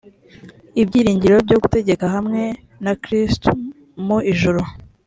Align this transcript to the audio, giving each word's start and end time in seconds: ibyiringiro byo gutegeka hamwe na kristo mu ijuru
ibyiringiro 0.81 1.35
byo 1.45 1.57
gutegeka 1.63 2.05
hamwe 2.15 2.41
na 2.83 2.93
kristo 3.03 3.49
mu 4.05 4.17
ijuru 4.31 4.61